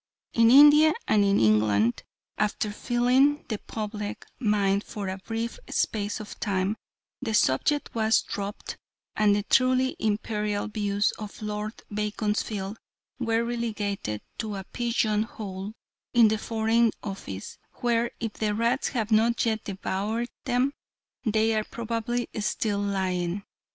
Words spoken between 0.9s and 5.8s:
and in England, after filling the public mind for a brief